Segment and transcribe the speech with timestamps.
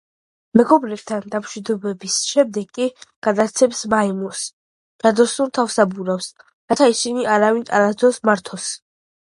[0.59, 4.41] მეგობრებთან დამშვიდობების შემდეგ იგი გადასცემს მაიმუნებს
[5.05, 6.31] ჯადოსნურ თავსაბურავს,
[6.75, 8.69] რათა ისინი არავინ არასოდეს მართოს.